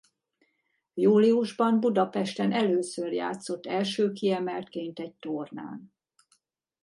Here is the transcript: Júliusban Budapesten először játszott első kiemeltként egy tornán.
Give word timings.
Júliusban 0.93 1.79
Budapesten 1.79 2.51
először 2.51 3.11
játszott 3.13 3.65
első 3.65 4.11
kiemeltként 4.11 4.99
egy 4.99 5.13
tornán. 5.15 5.93